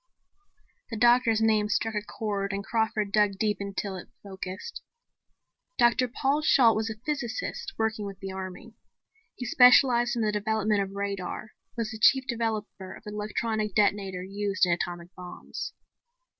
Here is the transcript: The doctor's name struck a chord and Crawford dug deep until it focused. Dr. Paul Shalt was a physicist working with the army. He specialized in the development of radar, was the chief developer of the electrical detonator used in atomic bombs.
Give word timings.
The 0.89 0.97
doctor's 0.97 1.41
name 1.41 1.69
struck 1.69 1.93
a 1.93 2.01
chord 2.01 2.53
and 2.53 2.63
Crawford 2.63 3.11
dug 3.11 3.33
deep 3.37 3.57
until 3.59 3.97
it 3.97 4.09
focused. 4.23 4.81
Dr. 5.77 6.07
Paul 6.07 6.41
Shalt 6.41 6.75
was 6.75 6.89
a 6.89 6.97
physicist 7.05 7.73
working 7.77 8.07
with 8.07 8.19
the 8.19 8.31
army. 8.31 8.73
He 9.35 9.45
specialized 9.45 10.15
in 10.15 10.23
the 10.23 10.31
development 10.31 10.81
of 10.81 10.95
radar, 10.95 11.51
was 11.77 11.91
the 11.91 11.99
chief 11.99 12.25
developer 12.25 12.95
of 12.95 13.03
the 13.03 13.11
electrical 13.11 13.67
detonator 13.75 14.23
used 14.23 14.65
in 14.65 14.71
atomic 14.73 15.13
bombs. 15.13 15.71